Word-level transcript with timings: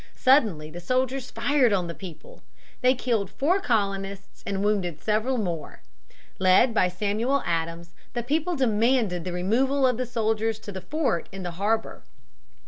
Suddenly 0.15 0.71
the 0.71 0.79
soldiers 0.79 1.29
fired 1.29 1.71
on 1.71 1.85
the 1.85 1.93
people. 1.93 2.41
They 2.81 2.95
killed 2.95 3.29
four 3.29 3.59
colonists 3.61 4.41
and 4.47 4.63
wounded 4.63 4.99
several 4.99 5.37
more. 5.37 5.83
Led 6.39 6.73
by 6.73 6.87
Samuel 6.87 7.43
Adams, 7.45 7.93
the 8.13 8.23
people 8.23 8.55
demanded 8.55 9.25
the 9.25 9.31
removal 9.31 9.85
of 9.85 9.97
the 9.97 10.07
soldiers 10.07 10.57
to 10.61 10.71
the 10.71 10.81
fort 10.81 11.29
in 11.31 11.43
the 11.43 11.51
harbor. 11.51 12.01